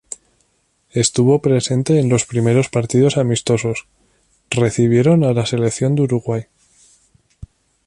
[0.93, 3.85] Estuvo presente en los primeros partidos amistosos,
[4.49, 6.45] recibieron a la selección de Uruguay.